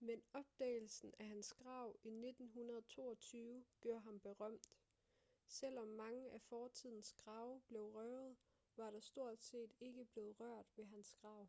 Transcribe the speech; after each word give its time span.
men 0.00 0.22
opdagelsen 0.34 1.14
af 1.18 1.26
hans 1.26 1.52
grav 1.54 1.96
i 2.04 2.08
1922 2.08 3.64
gjorde 3.80 4.00
ham 4.00 4.20
berømt 4.20 4.72
selvom 5.46 5.88
mange 5.88 6.32
af 6.32 6.40
fortidens 6.42 7.12
grave 7.12 7.62
blev 7.66 7.82
røvet 7.84 8.36
var 8.76 8.90
der 8.90 9.00
stort 9.00 9.42
set 9.42 9.72
ikke 9.80 10.04
blev 10.04 10.30
rørt 10.30 10.66
ved 10.76 10.84
hans 10.84 11.14
grav 11.14 11.46